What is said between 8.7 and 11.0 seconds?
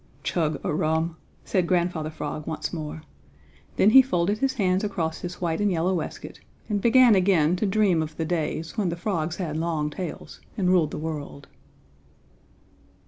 when the frogs had long tails and ruled the